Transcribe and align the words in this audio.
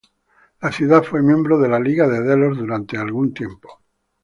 La 0.63 0.71
ciudad 0.71 1.03
fue 1.03 1.21
miembro 1.21 1.59
de 1.59 1.69
la 1.69 1.79
Liga 1.79 2.07
de 2.09 2.21
Delos 2.21 2.57
durante 2.57 2.97
algún 2.97 3.35
tiempo. 3.35 3.83